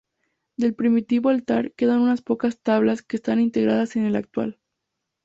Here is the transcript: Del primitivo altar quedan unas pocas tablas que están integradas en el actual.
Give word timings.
Del 0.57 0.73
primitivo 0.73 1.29
altar 1.29 1.75
quedan 1.75 1.99
unas 1.99 2.23
pocas 2.23 2.59
tablas 2.59 3.03
que 3.03 3.17
están 3.17 3.39
integradas 3.39 3.95
en 3.97 4.05
el 4.05 4.15
actual. 4.15 4.57